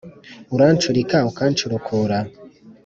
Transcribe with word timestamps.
urancurika 0.53 1.17
ukancurukura 1.29 2.17